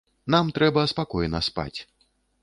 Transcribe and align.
Нам 0.35 0.47
трэба 0.55 0.85
спакойна 0.91 1.41
спаць. 1.49 1.79